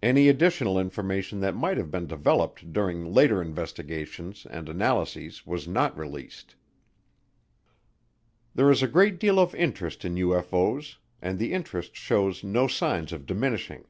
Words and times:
Any 0.00 0.28
additional 0.28 0.78
information 0.78 1.40
that 1.40 1.56
might 1.56 1.76
have 1.76 1.90
been 1.90 2.06
developed 2.06 2.72
during 2.72 3.12
later 3.12 3.42
investigations 3.42 4.46
and 4.48 4.68
analyses 4.68 5.44
was 5.44 5.66
not 5.66 5.98
released. 5.98 6.54
There 8.54 8.70
is 8.70 8.80
a 8.84 8.86
great 8.86 9.18
deal 9.18 9.40
of 9.40 9.56
interest 9.56 10.04
in 10.04 10.14
UFO's 10.14 10.98
and 11.20 11.36
the 11.40 11.52
interest 11.52 11.96
shows 11.96 12.44
no 12.44 12.68
signs 12.68 13.12
of 13.12 13.26
diminishing. 13.26 13.86